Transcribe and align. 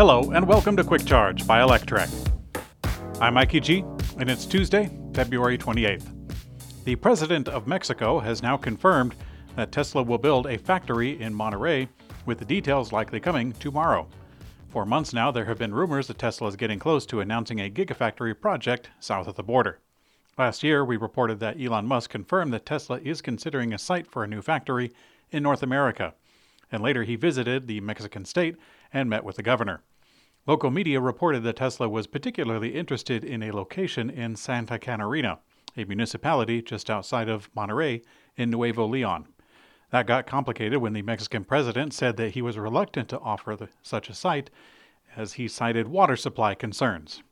Hello, 0.00 0.30
and 0.30 0.48
welcome 0.48 0.78
to 0.78 0.82
Quick 0.82 1.04
Charge 1.04 1.46
by 1.46 1.60
Electrek. 1.60 2.08
I'm 3.20 3.34
Mikey 3.34 3.60
G, 3.60 3.84
and 4.16 4.30
it's 4.30 4.46
Tuesday, 4.46 4.88
February 5.12 5.58
28th. 5.58 6.06
The 6.84 6.96
President 6.96 7.48
of 7.50 7.66
Mexico 7.66 8.18
has 8.18 8.42
now 8.42 8.56
confirmed 8.56 9.14
that 9.56 9.72
Tesla 9.72 10.02
will 10.02 10.16
build 10.16 10.46
a 10.46 10.56
factory 10.56 11.20
in 11.20 11.34
Monterrey, 11.34 11.86
with 12.24 12.38
the 12.38 12.46
details 12.46 12.92
likely 12.92 13.20
coming 13.20 13.52
tomorrow. 13.52 14.08
For 14.70 14.86
months 14.86 15.12
now, 15.12 15.30
there 15.30 15.44
have 15.44 15.58
been 15.58 15.74
rumors 15.74 16.06
that 16.06 16.18
Tesla 16.18 16.48
is 16.48 16.56
getting 16.56 16.78
close 16.78 17.04
to 17.04 17.20
announcing 17.20 17.60
a 17.60 17.68
Gigafactory 17.68 18.40
project 18.40 18.88
south 19.00 19.28
of 19.28 19.34
the 19.34 19.42
border. 19.42 19.80
Last 20.38 20.62
year, 20.62 20.82
we 20.82 20.96
reported 20.96 21.40
that 21.40 21.60
Elon 21.60 21.86
Musk 21.86 22.08
confirmed 22.08 22.54
that 22.54 22.64
Tesla 22.64 23.00
is 23.04 23.20
considering 23.20 23.74
a 23.74 23.78
site 23.78 24.10
for 24.10 24.24
a 24.24 24.28
new 24.28 24.40
factory 24.40 24.92
in 25.30 25.42
North 25.42 25.62
America. 25.62 26.14
And 26.72 26.82
later, 26.82 27.02
he 27.02 27.16
visited 27.16 27.66
the 27.66 27.82
Mexican 27.82 28.24
state 28.24 28.56
and 28.94 29.10
met 29.10 29.24
with 29.24 29.36
the 29.36 29.42
governor. 29.42 29.82
Local 30.50 30.72
media 30.72 31.00
reported 31.00 31.44
that 31.44 31.54
Tesla 31.54 31.88
was 31.88 32.08
particularly 32.08 32.74
interested 32.74 33.22
in 33.22 33.40
a 33.40 33.52
location 33.52 34.10
in 34.10 34.34
Santa 34.34 34.80
Catarina, 34.80 35.38
a 35.76 35.84
municipality 35.84 36.60
just 36.60 36.90
outside 36.90 37.28
of 37.28 37.48
Monterrey 37.54 38.02
in 38.36 38.50
Nuevo 38.50 38.84
Leon. 38.84 39.28
That 39.92 40.08
got 40.08 40.26
complicated 40.26 40.80
when 40.80 40.92
the 40.92 41.02
Mexican 41.02 41.44
president 41.44 41.94
said 41.94 42.16
that 42.16 42.32
he 42.32 42.42
was 42.42 42.58
reluctant 42.58 43.08
to 43.10 43.20
offer 43.20 43.54
the, 43.54 43.68
such 43.80 44.08
a 44.08 44.12
site 44.12 44.50
as 45.14 45.34
he 45.34 45.46
cited 45.46 45.86
water 45.86 46.16
supply 46.16 46.56
concerns. 46.56 47.22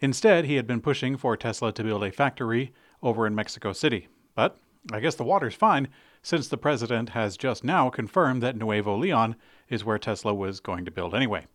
Instead, 0.00 0.46
he 0.46 0.54
had 0.54 0.66
been 0.66 0.80
pushing 0.80 1.18
for 1.18 1.36
Tesla 1.36 1.70
to 1.74 1.84
build 1.84 2.02
a 2.02 2.10
factory 2.10 2.72
over 3.02 3.26
in 3.26 3.34
Mexico 3.34 3.74
City. 3.74 4.08
But 4.34 4.56
I 4.90 5.00
guess 5.00 5.16
the 5.16 5.22
water's 5.22 5.54
fine 5.54 5.88
since 6.22 6.48
the 6.48 6.56
president 6.56 7.10
has 7.10 7.36
just 7.36 7.62
now 7.62 7.90
confirmed 7.90 8.42
that 8.42 8.56
Nuevo 8.56 8.96
Leon 8.96 9.36
is 9.68 9.84
where 9.84 9.98
Tesla 9.98 10.32
was 10.32 10.60
going 10.60 10.86
to 10.86 10.90
build 10.90 11.14
anyway. 11.14 11.46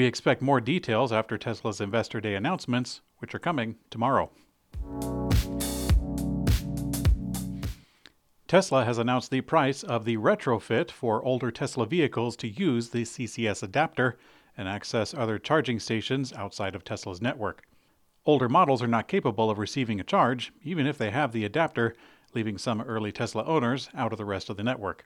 We 0.00 0.06
expect 0.06 0.40
more 0.40 0.62
details 0.62 1.12
after 1.12 1.36
Tesla's 1.36 1.78
Investor 1.78 2.22
Day 2.22 2.34
announcements, 2.34 3.02
which 3.18 3.34
are 3.34 3.38
coming 3.38 3.76
tomorrow. 3.90 4.30
Tesla 8.48 8.86
has 8.86 8.96
announced 8.96 9.30
the 9.30 9.42
price 9.42 9.82
of 9.82 10.06
the 10.06 10.16
retrofit 10.16 10.90
for 10.90 11.22
older 11.22 11.50
Tesla 11.50 11.84
vehicles 11.84 12.34
to 12.36 12.48
use 12.48 12.88
the 12.88 13.02
CCS 13.02 13.62
adapter 13.62 14.16
and 14.56 14.68
access 14.68 15.12
other 15.12 15.38
charging 15.38 15.78
stations 15.78 16.32
outside 16.32 16.74
of 16.74 16.82
Tesla's 16.82 17.20
network. 17.20 17.64
Older 18.24 18.48
models 18.48 18.82
are 18.82 18.88
not 18.88 19.06
capable 19.06 19.50
of 19.50 19.58
receiving 19.58 20.00
a 20.00 20.02
charge, 20.02 20.50
even 20.62 20.86
if 20.86 20.96
they 20.96 21.10
have 21.10 21.32
the 21.32 21.44
adapter, 21.44 21.94
leaving 22.32 22.56
some 22.56 22.80
early 22.80 23.12
Tesla 23.12 23.44
owners 23.44 23.90
out 23.94 24.12
of 24.12 24.18
the 24.18 24.24
rest 24.24 24.48
of 24.48 24.56
the 24.56 24.64
network. 24.64 25.04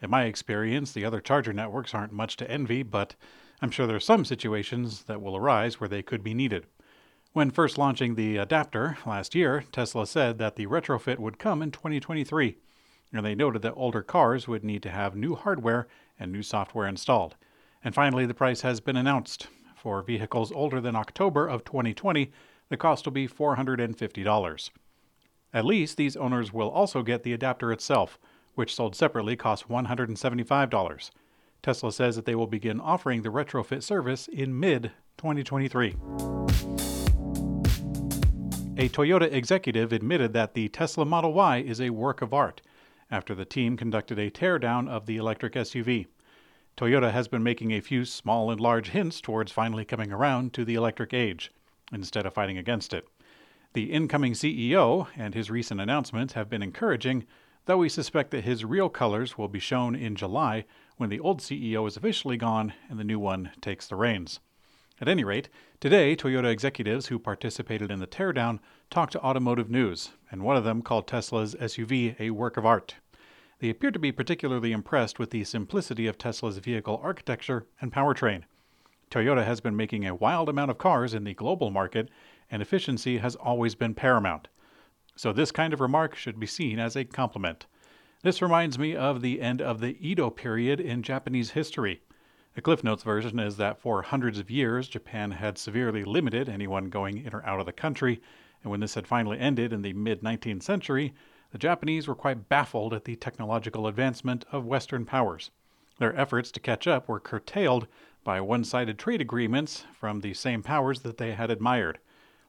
In 0.00 0.08
my 0.08 0.26
experience, 0.26 0.92
the 0.92 1.04
other 1.04 1.20
charger 1.20 1.52
networks 1.52 1.94
aren't 1.94 2.12
much 2.12 2.36
to 2.36 2.48
envy, 2.48 2.84
but 2.84 3.16
I'm 3.62 3.70
sure 3.70 3.86
there 3.86 3.96
are 3.96 4.00
some 4.00 4.24
situations 4.24 5.02
that 5.02 5.20
will 5.20 5.36
arise 5.36 5.78
where 5.78 5.88
they 5.88 6.02
could 6.02 6.22
be 6.22 6.32
needed. 6.32 6.66
When 7.32 7.50
first 7.50 7.76
launching 7.76 8.14
the 8.14 8.38
adapter 8.38 8.96
last 9.04 9.34
year, 9.34 9.64
Tesla 9.70 10.06
said 10.06 10.38
that 10.38 10.56
the 10.56 10.66
retrofit 10.66 11.18
would 11.18 11.38
come 11.38 11.60
in 11.60 11.70
2023, 11.70 12.56
and 13.12 13.24
they 13.24 13.34
noted 13.34 13.62
that 13.62 13.74
older 13.76 14.02
cars 14.02 14.48
would 14.48 14.64
need 14.64 14.82
to 14.84 14.90
have 14.90 15.14
new 15.14 15.34
hardware 15.34 15.88
and 16.18 16.32
new 16.32 16.42
software 16.42 16.88
installed. 16.88 17.36
And 17.84 17.94
finally, 17.94 18.24
the 18.24 18.34
price 18.34 18.62
has 18.62 18.80
been 18.80 18.96
announced. 18.96 19.48
For 19.76 20.02
vehicles 20.02 20.52
older 20.52 20.80
than 20.80 20.96
October 20.96 21.46
of 21.46 21.64
2020, 21.64 22.32
the 22.70 22.76
cost 22.76 23.04
will 23.04 23.12
be 23.12 23.28
$450. 23.28 24.70
At 25.52 25.64
least 25.66 25.96
these 25.96 26.16
owners 26.16 26.52
will 26.52 26.70
also 26.70 27.02
get 27.02 27.24
the 27.24 27.32
adapter 27.32 27.72
itself, 27.72 28.18
which 28.54 28.74
sold 28.74 28.96
separately 28.96 29.36
costs 29.36 29.66
$175. 29.68 31.10
Tesla 31.62 31.92
says 31.92 32.16
that 32.16 32.24
they 32.24 32.34
will 32.34 32.46
begin 32.46 32.80
offering 32.80 33.22
the 33.22 33.28
retrofit 33.28 33.82
service 33.82 34.28
in 34.28 34.58
mid 34.58 34.92
2023. 35.18 35.96
A 38.78 38.88
Toyota 38.88 39.30
executive 39.30 39.92
admitted 39.92 40.32
that 40.32 40.54
the 40.54 40.68
Tesla 40.70 41.04
Model 41.04 41.34
Y 41.34 41.58
is 41.58 41.80
a 41.80 41.90
work 41.90 42.22
of 42.22 42.32
art 42.32 42.62
after 43.10 43.34
the 43.34 43.44
team 43.44 43.76
conducted 43.76 44.18
a 44.18 44.30
teardown 44.30 44.88
of 44.88 45.04
the 45.04 45.18
electric 45.18 45.52
SUV. 45.52 46.06
Toyota 46.76 47.12
has 47.12 47.28
been 47.28 47.42
making 47.42 47.72
a 47.72 47.80
few 47.80 48.06
small 48.06 48.50
and 48.50 48.58
large 48.58 48.90
hints 48.90 49.20
towards 49.20 49.52
finally 49.52 49.84
coming 49.84 50.12
around 50.12 50.54
to 50.54 50.64
the 50.64 50.76
electric 50.76 51.12
age, 51.12 51.52
instead 51.92 52.24
of 52.24 52.32
fighting 52.32 52.56
against 52.56 52.94
it. 52.94 53.06
The 53.74 53.92
incoming 53.92 54.32
CEO 54.32 55.08
and 55.16 55.34
his 55.34 55.50
recent 55.50 55.80
announcements 55.80 56.32
have 56.32 56.48
been 56.48 56.62
encouraging, 56.62 57.26
though 57.66 57.78
we 57.78 57.88
suspect 57.88 58.30
that 58.30 58.44
his 58.44 58.64
real 58.64 58.88
colors 58.88 59.36
will 59.36 59.48
be 59.48 59.58
shown 59.58 59.94
in 59.94 60.16
July 60.16 60.64
when 61.00 61.08
the 61.08 61.20
old 61.20 61.40
CEO 61.40 61.88
is 61.88 61.96
officially 61.96 62.36
gone 62.36 62.74
and 62.90 62.98
the 62.98 63.04
new 63.04 63.18
one 63.18 63.50
takes 63.62 63.86
the 63.86 63.96
reins. 63.96 64.38
At 65.00 65.08
any 65.08 65.24
rate, 65.24 65.48
today 65.80 66.14
Toyota 66.14 66.52
executives 66.52 67.06
who 67.06 67.18
participated 67.18 67.90
in 67.90 68.00
the 68.00 68.06
teardown 68.06 68.58
talked 68.90 69.12
to 69.12 69.20
Automotive 69.22 69.70
News, 69.70 70.10
and 70.30 70.42
one 70.42 70.58
of 70.58 70.64
them 70.64 70.82
called 70.82 71.06
Tesla's 71.06 71.54
SUV 71.54 72.20
a 72.20 72.32
work 72.32 72.58
of 72.58 72.66
art. 72.66 72.96
They 73.60 73.70
appear 73.70 73.90
to 73.92 73.98
be 73.98 74.12
particularly 74.12 74.72
impressed 74.72 75.18
with 75.18 75.30
the 75.30 75.42
simplicity 75.44 76.06
of 76.06 76.18
Tesla's 76.18 76.58
vehicle 76.58 77.00
architecture 77.02 77.64
and 77.80 77.90
powertrain. 77.90 78.42
Toyota 79.10 79.46
has 79.46 79.62
been 79.62 79.76
making 79.76 80.06
a 80.06 80.14
wild 80.14 80.50
amount 80.50 80.70
of 80.70 80.76
cars 80.76 81.14
in 81.14 81.24
the 81.24 81.32
global 81.32 81.70
market, 81.70 82.10
and 82.50 82.60
efficiency 82.60 83.16
has 83.16 83.36
always 83.36 83.74
been 83.74 83.94
paramount. 83.94 84.48
So, 85.16 85.32
this 85.32 85.50
kind 85.50 85.72
of 85.72 85.80
remark 85.80 86.14
should 86.14 86.38
be 86.38 86.46
seen 86.46 86.78
as 86.78 86.94
a 86.94 87.06
compliment. 87.06 87.64
This 88.22 88.42
reminds 88.42 88.78
me 88.78 88.94
of 88.94 89.22
the 89.22 89.40
end 89.40 89.62
of 89.62 89.80
the 89.80 89.96
Edo 89.98 90.28
period 90.28 90.78
in 90.78 91.02
Japanese 91.02 91.52
history. 91.52 92.02
The 92.54 92.60
Cliff 92.60 92.84
Notes 92.84 93.02
version 93.02 93.38
is 93.38 93.56
that 93.56 93.78
for 93.78 94.02
hundreds 94.02 94.38
of 94.38 94.50
years, 94.50 94.88
Japan 94.88 95.30
had 95.30 95.56
severely 95.56 96.04
limited 96.04 96.46
anyone 96.46 96.90
going 96.90 97.24
in 97.24 97.34
or 97.34 97.42
out 97.46 97.60
of 97.60 97.66
the 97.66 97.72
country, 97.72 98.20
and 98.62 98.70
when 98.70 98.80
this 98.80 98.92
had 98.92 99.06
finally 99.06 99.38
ended 99.38 99.72
in 99.72 99.80
the 99.80 99.94
mid 99.94 100.20
19th 100.20 100.62
century, 100.62 101.14
the 101.50 101.56
Japanese 101.56 102.06
were 102.06 102.14
quite 102.14 102.50
baffled 102.50 102.92
at 102.92 103.06
the 103.06 103.16
technological 103.16 103.86
advancement 103.86 104.44
of 104.52 104.66
Western 104.66 105.06
powers. 105.06 105.50
Their 105.98 106.14
efforts 106.14 106.50
to 106.50 106.60
catch 106.60 106.86
up 106.86 107.08
were 107.08 107.20
curtailed 107.20 107.86
by 108.22 108.42
one 108.42 108.64
sided 108.64 108.98
trade 108.98 109.22
agreements 109.22 109.86
from 109.98 110.20
the 110.20 110.34
same 110.34 110.62
powers 110.62 111.00
that 111.00 111.16
they 111.16 111.32
had 111.32 111.50
admired. 111.50 111.98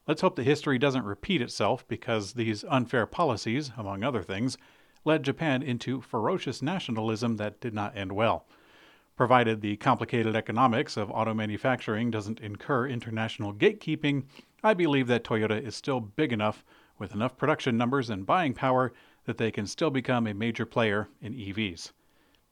Let's 0.05 0.19
hope 0.19 0.35
that 0.35 0.43
history 0.43 0.77
doesn't 0.77 1.05
repeat 1.05 1.41
itself 1.41 1.87
because 1.87 2.33
these 2.33 2.65
unfair 2.65 3.05
policies, 3.05 3.71
among 3.77 4.03
other 4.03 4.21
things, 4.21 4.57
led 5.05 5.23
Japan 5.23 5.61
into 5.61 6.01
ferocious 6.01 6.61
nationalism 6.61 7.37
that 7.37 7.59
did 7.59 7.73
not 7.73 7.95
end 7.97 8.11
well. 8.11 8.45
Provided 9.15 9.61
the 9.61 9.77
complicated 9.77 10.35
economics 10.35 10.97
of 10.97 11.11
auto 11.11 11.33
manufacturing 11.33 12.09
doesn't 12.11 12.39
incur 12.39 12.87
international 12.87 13.53
gatekeeping, 13.53 14.23
I 14.63 14.73
believe 14.73 15.07
that 15.07 15.23
Toyota 15.23 15.61
is 15.61 15.75
still 15.75 15.99
big 15.99 16.31
enough 16.31 16.63
with 16.97 17.13
enough 17.13 17.35
production 17.35 17.77
numbers 17.77 18.09
and 18.09 18.25
buying 18.25 18.53
power 18.53 18.93
that 19.25 19.37
they 19.37 19.51
can 19.51 19.67
still 19.67 19.89
become 19.89 20.27
a 20.27 20.33
major 20.33 20.65
player 20.65 21.07
in 21.21 21.33
EVs. 21.33 21.91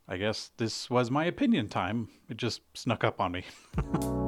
I 0.08 0.18
guess 0.18 0.52
this 0.58 0.90
was 0.90 1.12
my 1.12 1.26
opinion 1.26 1.70
time. 1.70 2.10
It 2.30 2.38
just 2.38 2.62
snuck 2.74 3.04
up 3.04 3.22
on 3.22 3.32
me. 3.32 3.46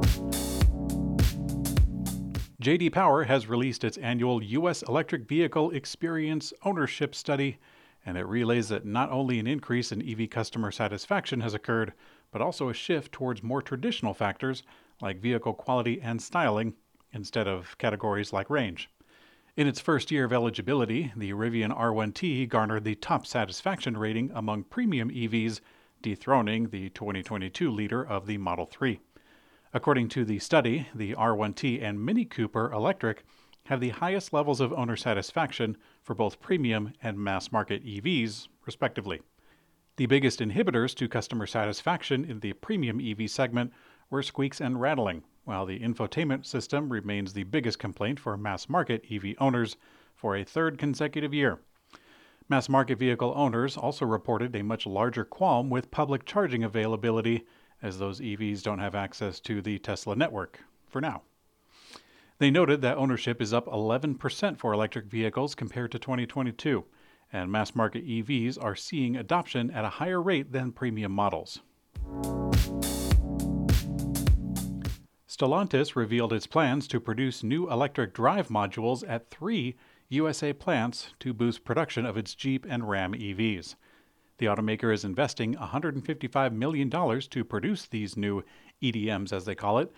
JD 2.62 2.92
Power 2.94 3.24
has 3.24 3.48
released 3.48 3.84
its 3.84 3.98
annual 3.98 4.44
U.S. 4.44 4.84
electric 4.84 5.28
vehicle 5.28 5.72
experience 5.72 6.54
ownership 6.64 7.16
study 7.16 7.58
and 8.06 8.18
it 8.18 8.26
relays 8.26 8.70
that 8.70 8.86
not 8.86 9.12
only 9.12 9.40
an 9.40 9.48
increase 9.48 9.92
in 9.92 10.08
EV 10.08 10.30
customer 10.30 10.72
satisfaction 10.72 11.42
has 11.42 11.54
occurred, 11.54 11.94
but 12.32 12.42
also 12.42 12.70
a 12.70 12.74
shift 12.74 13.12
towards 13.12 13.44
more 13.44 13.62
traditional 13.62 14.14
factors 14.14 14.64
like 15.02 15.22
vehicle 15.22 15.54
quality 15.54 16.02
and 16.02 16.22
styling 16.22 16.74
instead 17.14 17.48
of 17.48 17.78
categories 17.78 18.34
like 18.34 18.50
range. 18.50 18.90
In 19.58 19.68
its 19.68 19.82
first 19.82 20.12
year 20.12 20.24
of 20.24 20.32
eligibility, 20.32 21.12
the 21.16 21.34
Rivian 21.34 21.78
R1T 21.78 22.48
garnered 22.48 22.86
the 22.86 22.96
top 22.96 23.28
satisfaction 23.28 23.98
rating 23.98 24.32
among 24.34 24.64
premium 24.64 25.10
EVs, 25.10 25.60
dethroning 26.02 26.70
the 26.70 26.90
2022 26.92 27.70
leader 27.70 28.02
of 28.06 28.28
the 28.28 28.38
Model 28.38 28.66
3. 28.66 29.00
According 29.74 30.10
to 30.10 30.26
the 30.26 30.40
study, 30.40 30.88
the 30.96 31.14
R1T 31.16 31.82
and 31.84 32.04
Mini 32.04 32.26
Cooper 32.26 32.72
Electric 32.72 33.26
have 33.66 33.80
the 33.80 33.90
highest 33.90 34.34
levels 34.34 34.60
of 34.60 34.74
owner 34.74 34.96
satisfaction 34.96 35.78
for 36.02 36.14
both 36.14 36.42
premium 36.42 36.94
and 37.02 37.18
mass 37.18 37.52
market 37.52 37.86
EVs, 37.86 38.48
respectively. 38.66 39.22
The 39.98 40.06
biggest 40.06 40.40
inhibitors 40.40 40.96
to 40.96 41.08
customer 41.08 41.46
satisfaction 41.46 42.26
in 42.26 42.40
the 42.40 42.54
premium 42.54 43.00
EV 43.00 43.30
segment 43.30 43.72
were 44.10 44.24
squeaks 44.24 44.60
and 44.60 44.82
rattling, 44.82 45.24
while 45.44 45.66
the 45.66 45.80
infotainment 45.80 46.46
system 46.46 46.92
remains 46.92 47.34
the 47.34 47.44
biggest 47.44 47.80
complaint 47.80 48.20
for 48.20 48.36
mass 48.38 48.68
market 48.68 49.06
EV 49.12 49.36
owners 49.40 49.78
for 50.16 50.36
a 50.36 50.44
third 50.44 50.78
consecutive 50.78 51.34
year. 51.34 51.60
Mass 52.50 52.68
market 52.68 53.00
vehicle 53.00 53.34
owners 53.36 53.78
also 53.78 54.06
reported 54.06 54.56
a 54.56 54.64
much 54.64 54.86
larger 54.86 55.24
qualm 55.24 55.70
with 55.70 55.92
public 55.92 56.26
charging 56.26 56.64
availability, 56.64 57.46
as 57.82 57.98
those 57.98 58.20
EVs 58.20 58.62
don't 58.62 58.80
have 58.80 58.96
access 58.96 59.40
to 59.40 59.62
the 59.62 59.80
Tesla 59.80 60.16
network 60.16 60.60
for 60.88 61.00
now. 61.00 61.22
They 62.42 62.50
noted 62.50 62.82
that 62.82 62.98
ownership 62.98 63.40
is 63.40 63.54
up 63.54 63.68
11% 63.68 64.58
for 64.58 64.74
electric 64.74 65.06
vehicles 65.06 65.54
compared 65.54 65.92
to 65.92 66.00
2022, 66.00 66.84
and 67.32 67.52
mass 67.52 67.76
market 67.76 68.04
EVs 68.04 68.58
are 68.60 68.76
seeing 68.76 69.16
adoption 69.16 69.70
at 69.70 69.86
a 69.86 69.90
higher 69.90 70.20
rate 70.20 70.52
than 70.52 70.72
premium 70.72 71.12
models. 71.12 71.60
Stellantis 75.28 75.96
revealed 75.96 76.34
its 76.34 76.48
plans 76.48 76.88
to 76.88 77.00
produce 77.00 77.44
new 77.44 77.70
electric 77.70 78.12
drive 78.12 78.48
modules 78.48 79.08
at 79.08 79.30
three 79.30 79.76
USA 80.10 80.52
plants 80.52 81.14
to 81.20 81.36
boost 81.36 81.64
production 81.64 82.08
of 82.08 82.18
its 82.18 82.34
Jeep 82.34 82.66
and 82.68 82.90
Ram 82.90 83.14
EVs. 83.14 83.76
The 84.40 84.48
automaker 84.48 84.92
is 84.92 85.06
investing 85.06 85.54
$155 85.54 86.54
million 86.54 86.90
to 86.90 87.46
produce 87.46 87.86
these 87.86 88.18
new 88.18 88.44
EDMs, 88.82 89.32
as 89.32 89.46
they 89.46 89.54
call 89.54 89.78
it, 89.78 89.92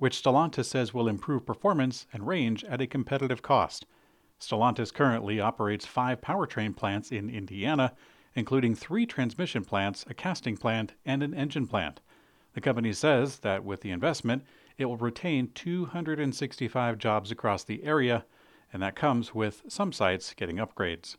which 0.00 0.20
Stellantis 0.20 0.64
says 0.64 0.94
will 0.94 1.08
improve 1.08 1.44
performance 1.44 2.06
and 2.10 2.26
range 2.26 2.64
at 2.64 2.80
a 2.80 2.86
competitive 2.86 3.42
cost. 3.42 3.84
Stellantis 4.40 4.94
currently 4.94 5.38
operates 5.40 5.84
five 5.84 6.22
powertrain 6.22 6.74
plants 6.74 7.12
in 7.12 7.28
Indiana, 7.28 7.92
including 8.34 8.74
three 8.74 9.04
transmission 9.04 9.62
plants, 9.62 10.06
a 10.08 10.14
casting 10.14 10.56
plant, 10.56 10.94
and 11.04 11.22
an 11.22 11.34
engine 11.34 11.66
plant. 11.66 12.00
The 12.54 12.62
company 12.62 12.94
says 12.94 13.40
that 13.40 13.62
with 13.62 13.82
the 13.82 13.90
investment, 13.90 14.42
it 14.78 14.86
will 14.86 14.96
retain 14.96 15.50
265 15.54 16.96
jobs 16.96 17.30
across 17.30 17.62
the 17.62 17.84
area, 17.84 18.24
and 18.72 18.82
that 18.82 18.96
comes 18.96 19.34
with 19.34 19.64
some 19.68 19.92
sites 19.92 20.32
getting 20.32 20.56
upgrades. 20.56 21.16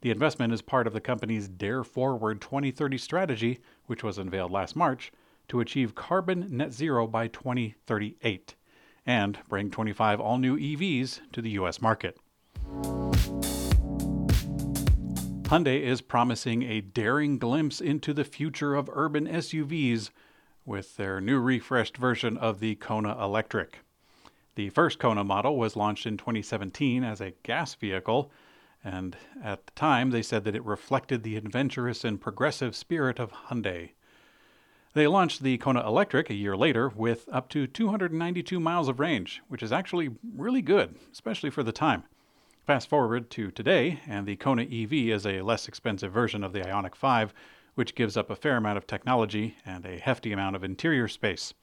The 0.00 0.12
investment 0.12 0.52
is 0.52 0.62
part 0.62 0.86
of 0.86 0.92
the 0.92 1.00
company's 1.00 1.48
Dare 1.48 1.82
Forward 1.82 2.40
2030 2.40 2.98
strategy, 2.98 3.58
which 3.86 4.04
was 4.04 4.16
unveiled 4.16 4.52
last 4.52 4.76
March, 4.76 5.10
to 5.48 5.60
achieve 5.60 5.94
carbon 5.94 6.46
net 6.50 6.72
zero 6.72 7.06
by 7.06 7.28
2038 7.28 8.54
and 9.04 9.38
bring 9.48 9.70
25 9.70 10.20
all 10.20 10.38
new 10.38 10.56
EVs 10.56 11.20
to 11.32 11.42
the 11.42 11.50
U.S. 11.50 11.80
market. 11.80 12.18
Hyundai 15.44 15.82
is 15.82 16.00
promising 16.00 16.62
a 16.62 16.80
daring 16.80 17.38
glimpse 17.38 17.80
into 17.80 18.14
the 18.14 18.24
future 18.24 18.74
of 18.74 18.88
urban 18.92 19.26
SUVs 19.26 20.10
with 20.64 20.96
their 20.96 21.20
new 21.20 21.38
refreshed 21.38 21.96
version 21.96 22.38
of 22.38 22.60
the 22.60 22.76
Kona 22.76 23.22
Electric. 23.22 23.80
The 24.54 24.70
first 24.70 24.98
Kona 24.98 25.24
model 25.24 25.56
was 25.56 25.76
launched 25.76 26.06
in 26.06 26.16
2017 26.16 27.04
as 27.04 27.20
a 27.20 27.34
gas 27.42 27.74
vehicle 27.74 28.30
and 28.84 29.16
at 29.42 29.66
the 29.66 29.72
time 29.72 30.10
they 30.10 30.22
said 30.22 30.44
that 30.44 30.56
it 30.56 30.64
reflected 30.64 31.22
the 31.22 31.36
adventurous 31.36 32.04
and 32.04 32.20
progressive 32.20 32.74
spirit 32.74 33.18
of 33.18 33.32
Hyundai. 33.32 33.90
They 34.94 35.06
launched 35.06 35.42
the 35.42 35.56
Kona 35.58 35.86
Electric 35.86 36.28
a 36.28 36.34
year 36.34 36.56
later 36.56 36.88
with 36.88 37.28
up 37.32 37.48
to 37.50 37.66
292 37.66 38.60
miles 38.60 38.88
of 38.88 39.00
range, 39.00 39.40
which 39.48 39.62
is 39.62 39.72
actually 39.72 40.10
really 40.36 40.60
good, 40.60 40.96
especially 41.12 41.50
for 41.50 41.62
the 41.62 41.72
time. 41.72 42.04
Fast 42.66 42.88
forward 42.88 43.30
to 43.30 43.50
today, 43.50 44.00
and 44.06 44.26
the 44.26 44.36
Kona 44.36 44.62
EV 44.62 44.92
is 44.92 45.26
a 45.26 45.42
less 45.42 45.66
expensive 45.66 46.12
version 46.12 46.44
of 46.44 46.52
the 46.52 46.60
Ioniq 46.60 46.94
5, 46.94 47.32
which 47.74 47.94
gives 47.94 48.16
up 48.16 48.28
a 48.28 48.36
fair 48.36 48.58
amount 48.58 48.76
of 48.76 48.86
technology 48.86 49.56
and 49.64 49.86
a 49.86 49.98
hefty 49.98 50.32
amount 50.32 50.56
of 50.56 50.62
interior 50.62 51.08
space. 51.08 51.54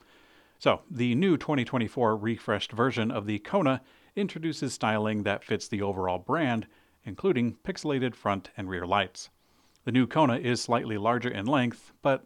So, 0.57 0.81
the 0.89 1.13
new 1.15 1.37
2024 1.37 2.17
refreshed 2.17 2.71
version 2.71 3.11
of 3.11 3.27
the 3.27 3.39
Kona 3.39 3.81
introduces 4.15 4.73
styling 4.73 5.23
that 5.23 5.43
fits 5.43 5.67
the 5.67 5.81
overall 5.81 6.17
brand 6.17 6.67
including 7.05 7.55
pixelated 7.63 8.15
front 8.15 8.51
and 8.57 8.69
rear 8.69 8.85
lights. 8.85 9.29
The 9.85 9.91
new 9.91 10.07
Kona 10.07 10.37
is 10.37 10.61
slightly 10.61 10.97
larger 10.97 11.29
in 11.29 11.45
length, 11.45 11.91
but 12.01 12.25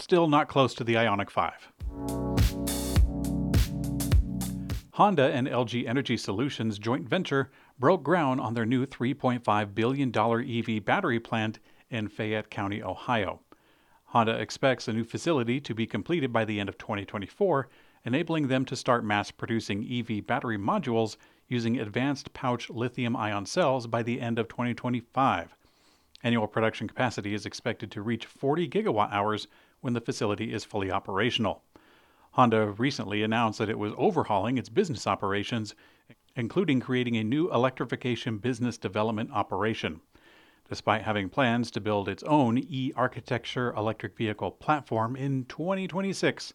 still 0.00 0.28
not 0.28 0.48
close 0.48 0.74
to 0.74 0.84
the 0.84 0.94
Ioniq 0.94 1.30
5. 1.30 1.72
Honda 4.92 5.32
and 5.32 5.46
LG 5.48 5.88
Energy 5.88 6.16
Solutions 6.16 6.78
joint 6.78 7.08
venture 7.08 7.50
broke 7.78 8.02
ground 8.02 8.40
on 8.40 8.54
their 8.54 8.66
new 8.66 8.84
$3.5 8.84 9.74
billion 9.74 10.14
EV 10.14 10.84
battery 10.84 11.18
plant 11.18 11.58
in 11.88 12.08
Fayette 12.08 12.50
County, 12.50 12.82
Ohio. 12.82 13.40
Honda 14.04 14.38
expects 14.38 14.88
a 14.88 14.92
new 14.92 15.04
facility 15.04 15.60
to 15.60 15.74
be 15.74 15.86
completed 15.86 16.32
by 16.32 16.44
the 16.44 16.60
end 16.60 16.68
of 16.68 16.76
2024, 16.76 17.68
enabling 18.04 18.48
them 18.48 18.64
to 18.64 18.76
start 18.76 19.04
mass 19.04 19.30
producing 19.30 19.86
EV 19.90 20.26
battery 20.26 20.58
modules 20.58 21.16
using 21.48 21.78
advanced 21.78 22.32
pouch 22.32 22.68
lithium 22.68 23.16
ion 23.16 23.46
cells 23.46 23.86
by 23.86 24.02
the 24.02 24.20
end 24.20 24.38
of 24.38 24.48
2025. 24.48 25.56
Annual 26.22 26.48
production 26.48 26.86
capacity 26.88 27.32
is 27.34 27.46
expected 27.46 27.90
to 27.92 28.02
reach 28.02 28.26
40 28.26 28.68
gigawatt 28.68 29.12
hours 29.12 29.48
when 29.80 29.94
the 29.94 30.00
facility 30.00 30.52
is 30.52 30.64
fully 30.64 30.90
operational. 30.90 31.62
Honda 32.32 32.66
recently 32.78 33.22
announced 33.22 33.58
that 33.58 33.68
it 33.68 33.78
was 33.78 33.92
overhauling 33.96 34.58
its 34.58 34.68
business 34.68 35.06
operations, 35.06 35.74
including 36.36 36.80
creating 36.80 37.16
a 37.16 37.24
new 37.24 37.52
electrification 37.52 38.38
business 38.38 38.78
development 38.78 39.30
operation. 39.32 40.00
Despite 40.68 41.02
having 41.02 41.28
plans 41.28 41.70
to 41.72 41.80
build 41.80 42.08
its 42.08 42.22
own 42.22 42.58
e 42.58 42.92
architecture 42.94 43.72
electric 43.72 44.16
vehicle 44.16 44.52
platform 44.52 45.16
in 45.16 45.44
2026, 45.46 46.54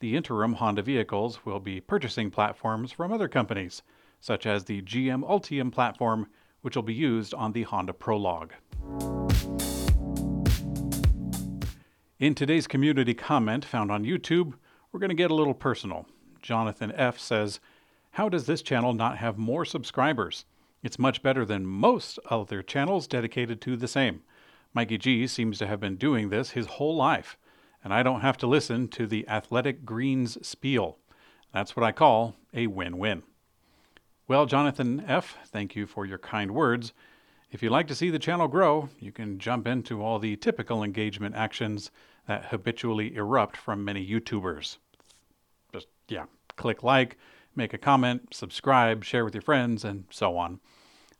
the 0.00 0.16
interim 0.16 0.54
Honda 0.54 0.82
vehicles 0.82 1.44
will 1.44 1.60
be 1.60 1.80
purchasing 1.80 2.30
platforms 2.30 2.90
from 2.90 3.12
other 3.12 3.28
companies 3.28 3.82
such 4.22 4.46
as 4.46 4.64
the 4.64 4.80
GM 4.82 5.28
Ultium 5.28 5.70
platform, 5.70 6.28
which 6.62 6.76
will 6.76 6.82
be 6.84 6.94
used 6.94 7.34
on 7.34 7.52
the 7.52 7.64
Honda 7.64 7.92
Prologue. 7.92 8.52
In 12.22 12.36
today's 12.36 12.68
community 12.68 13.14
comment 13.14 13.64
found 13.64 13.90
on 13.90 14.04
YouTube, 14.04 14.52
we're 14.92 15.00
going 15.00 15.08
to 15.08 15.14
get 15.16 15.32
a 15.32 15.34
little 15.34 15.54
personal. 15.54 16.06
Jonathan 16.40 16.92
F. 16.92 17.18
says, 17.18 17.58
How 18.12 18.28
does 18.28 18.46
this 18.46 18.62
channel 18.62 18.92
not 18.92 19.18
have 19.18 19.38
more 19.38 19.64
subscribers? 19.64 20.44
It's 20.84 21.00
much 21.00 21.24
better 21.24 21.44
than 21.44 21.66
most 21.66 22.20
other 22.30 22.62
channels 22.62 23.08
dedicated 23.08 23.60
to 23.62 23.76
the 23.76 23.88
same. 23.88 24.22
Mikey 24.72 24.98
G 24.98 25.26
seems 25.26 25.58
to 25.58 25.66
have 25.66 25.80
been 25.80 25.96
doing 25.96 26.28
this 26.28 26.50
his 26.50 26.66
whole 26.66 26.94
life, 26.94 27.36
and 27.82 27.92
I 27.92 28.04
don't 28.04 28.20
have 28.20 28.36
to 28.36 28.46
listen 28.46 28.86
to 28.90 29.08
the 29.08 29.26
athletic 29.28 29.84
greens 29.84 30.38
spiel. 30.46 30.98
That's 31.52 31.74
what 31.74 31.82
I 31.82 31.90
call 31.90 32.36
a 32.54 32.68
win 32.68 32.98
win. 32.98 33.24
Well, 34.28 34.46
Jonathan 34.46 35.02
F., 35.08 35.38
thank 35.46 35.74
you 35.74 35.88
for 35.88 36.06
your 36.06 36.18
kind 36.18 36.52
words. 36.52 36.92
If 37.50 37.64
you'd 37.64 37.72
like 37.72 37.88
to 37.88 37.96
see 37.96 38.10
the 38.10 38.20
channel 38.20 38.46
grow, 38.46 38.90
you 39.00 39.10
can 39.10 39.40
jump 39.40 39.66
into 39.66 40.04
all 40.04 40.20
the 40.20 40.36
typical 40.36 40.84
engagement 40.84 41.34
actions 41.34 41.90
that 42.26 42.46
habitually 42.46 43.14
erupt 43.14 43.56
from 43.56 43.84
many 43.84 44.06
YouTubers. 44.06 44.78
Just, 45.72 45.88
yeah, 46.08 46.24
click 46.56 46.82
like, 46.82 47.18
make 47.54 47.74
a 47.74 47.78
comment, 47.78 48.34
subscribe, 48.34 49.04
share 49.04 49.24
with 49.24 49.34
your 49.34 49.42
friends, 49.42 49.84
and 49.84 50.04
so 50.10 50.36
on. 50.36 50.60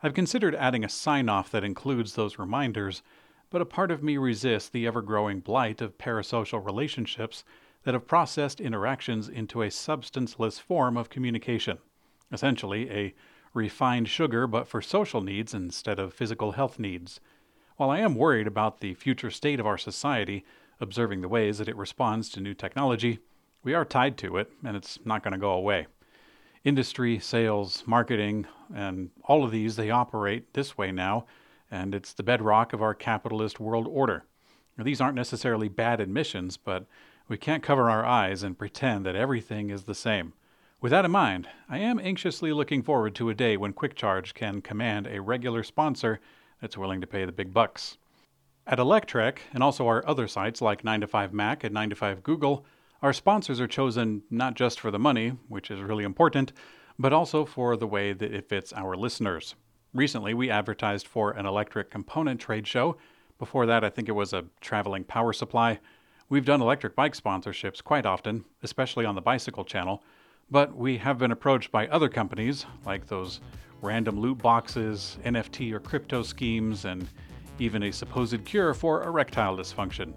I've 0.02 0.14
considered 0.14 0.54
adding 0.54 0.84
a 0.84 0.88
sign 0.88 1.28
off 1.28 1.50
that 1.50 1.64
includes 1.64 2.14
those 2.14 2.38
reminders, 2.38 3.02
but 3.50 3.60
a 3.60 3.66
part 3.66 3.90
of 3.90 4.02
me 4.02 4.16
resists 4.16 4.68
the 4.68 4.86
ever 4.86 5.02
growing 5.02 5.40
blight 5.40 5.80
of 5.80 5.98
parasocial 5.98 6.64
relationships 6.64 7.44
that 7.84 7.94
have 7.94 8.06
processed 8.06 8.60
interactions 8.60 9.28
into 9.28 9.62
a 9.62 9.70
substanceless 9.70 10.58
form 10.58 10.96
of 10.96 11.10
communication 11.10 11.78
essentially 12.32 12.90
a 12.90 13.14
refined 13.54 14.08
sugar 14.08 14.46
but 14.46 14.66
for 14.66 14.80
social 14.80 15.20
needs 15.20 15.52
instead 15.52 15.98
of 15.98 16.14
physical 16.14 16.52
health 16.52 16.78
needs. 16.78 17.20
While 17.76 17.90
I 17.90 18.00
am 18.00 18.14
worried 18.14 18.46
about 18.46 18.80
the 18.80 18.94
future 18.94 19.30
state 19.30 19.60
of 19.60 19.66
our 19.66 19.78
society, 19.78 20.44
observing 20.82 21.20
the 21.20 21.28
ways 21.28 21.58
that 21.58 21.68
it 21.68 21.76
responds 21.76 22.28
to 22.28 22.40
new 22.40 22.52
technology, 22.52 23.20
we 23.62 23.72
are 23.72 23.84
tied 23.84 24.18
to 24.18 24.36
it 24.36 24.50
and 24.64 24.76
it's 24.76 24.98
not 25.04 25.22
going 25.22 25.32
to 25.32 25.38
go 25.38 25.52
away. 25.52 25.86
Industry, 26.64 27.18
sales, 27.18 27.84
marketing, 27.86 28.46
and 28.74 29.10
all 29.24 29.44
of 29.44 29.50
these, 29.50 29.76
they 29.76 29.90
operate 29.90 30.52
this 30.54 30.76
way 30.76 30.92
now, 30.92 31.26
and 31.70 31.94
it's 31.94 32.12
the 32.12 32.22
bedrock 32.22 32.72
of 32.72 32.82
our 32.82 32.94
capitalist 32.94 33.58
world 33.58 33.88
order. 33.88 34.24
Now, 34.76 34.84
these 34.84 35.00
aren't 35.00 35.16
necessarily 35.16 35.68
bad 35.68 36.00
admissions, 36.00 36.56
but 36.56 36.86
we 37.28 37.36
can't 37.36 37.62
cover 37.62 37.90
our 37.90 38.04
eyes 38.04 38.42
and 38.42 38.58
pretend 38.58 39.06
that 39.06 39.16
everything 39.16 39.70
is 39.70 39.84
the 39.84 39.94
same. 39.94 40.34
With 40.80 40.90
that 40.90 41.04
in 41.04 41.10
mind, 41.10 41.48
I 41.68 41.78
am 41.78 42.00
anxiously 42.00 42.52
looking 42.52 42.82
forward 42.82 43.14
to 43.16 43.30
a 43.30 43.34
day 43.34 43.56
when 43.56 43.72
QuickCharge 43.72 44.34
can 44.34 44.60
command 44.60 45.06
a 45.06 45.20
regular 45.20 45.62
sponsor 45.62 46.20
that's 46.60 46.78
willing 46.78 47.00
to 47.00 47.06
pay 47.06 47.24
the 47.24 47.32
big 47.32 47.52
bucks. 47.54 47.98
At 48.64 48.78
Electrek, 48.78 49.38
and 49.52 49.60
also 49.62 49.88
our 49.88 50.06
other 50.06 50.28
sites 50.28 50.62
like 50.62 50.82
9to5Mac 50.82 51.64
and 51.64 51.74
9to5 51.74 52.22
Google, 52.22 52.64
our 53.02 53.12
sponsors 53.12 53.60
are 53.60 53.66
chosen 53.66 54.22
not 54.30 54.54
just 54.54 54.78
for 54.78 54.92
the 54.92 55.00
money, 55.00 55.30
which 55.48 55.68
is 55.68 55.80
really 55.80 56.04
important, 56.04 56.52
but 56.96 57.12
also 57.12 57.44
for 57.44 57.76
the 57.76 57.88
way 57.88 58.12
that 58.12 58.32
it 58.32 58.48
fits 58.48 58.72
our 58.72 58.96
listeners. 58.96 59.56
Recently, 59.92 60.32
we 60.32 60.48
advertised 60.48 61.08
for 61.08 61.32
an 61.32 61.44
electric 61.44 61.90
component 61.90 62.40
trade 62.40 62.68
show. 62.68 62.96
Before 63.38 63.66
that, 63.66 63.82
I 63.82 63.90
think 63.90 64.08
it 64.08 64.12
was 64.12 64.32
a 64.32 64.44
traveling 64.60 65.02
power 65.02 65.32
supply. 65.32 65.80
We've 66.28 66.44
done 66.44 66.62
electric 66.62 66.94
bike 66.94 67.16
sponsorships 67.16 67.82
quite 67.82 68.06
often, 68.06 68.44
especially 68.62 69.04
on 69.04 69.16
the 69.16 69.20
bicycle 69.20 69.64
channel. 69.64 70.04
But 70.52 70.76
we 70.76 70.98
have 70.98 71.18
been 71.18 71.32
approached 71.32 71.72
by 71.72 71.88
other 71.88 72.08
companies, 72.08 72.64
like 72.86 73.08
those 73.08 73.40
random 73.80 74.20
loot 74.20 74.38
boxes, 74.38 75.18
NFT 75.24 75.72
or 75.72 75.80
crypto 75.80 76.22
schemes, 76.22 76.84
and 76.84 77.08
even 77.62 77.84
a 77.84 77.92
supposed 77.92 78.44
cure 78.44 78.74
for 78.74 79.04
erectile 79.04 79.56
dysfunction. 79.56 80.12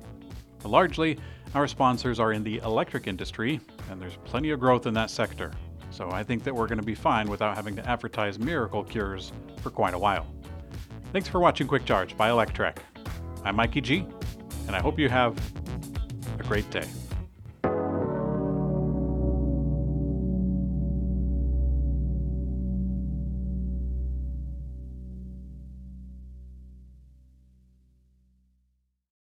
Largely, 0.63 1.19
our 1.53 1.67
sponsors 1.67 2.19
are 2.19 2.33
in 2.33 2.43
the 2.43 2.57
electric 2.59 3.07
industry, 3.07 3.59
and 3.89 4.01
there's 4.01 4.17
plenty 4.25 4.49
of 4.49 4.59
growth 4.59 4.87
in 4.87 4.93
that 4.95 5.11
sector. 5.11 5.51
So 5.91 6.09
I 6.11 6.23
think 6.23 6.43
that 6.43 6.53
we're 6.53 6.67
going 6.67 6.79
to 6.79 6.85
be 6.85 6.95
fine 6.95 7.29
without 7.29 7.55
having 7.55 7.75
to 7.75 7.87
advertise 7.87 8.39
miracle 8.39 8.83
cures 8.83 9.31
for 9.61 9.69
quite 9.69 9.93
a 9.93 9.99
while. 9.99 10.25
Thanks 11.13 11.29
for 11.29 11.39
watching 11.39 11.67
Quick 11.67 11.85
Charge 11.85 12.17
by 12.17 12.29
Electrek. 12.29 12.77
I'm 13.43 13.55
Mikey 13.55 13.81
G, 13.81 14.05
and 14.67 14.75
I 14.75 14.81
hope 14.81 14.97
you 14.97 15.07
have 15.07 15.37
a 16.39 16.43
great 16.43 16.69
day. 16.71 16.87